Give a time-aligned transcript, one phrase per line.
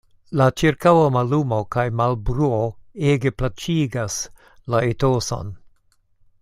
[0.39, 2.57] La ĉirkaŭa mallumo kaj malbruo
[3.13, 4.19] ege plaĉigas
[4.75, 5.55] la etoson.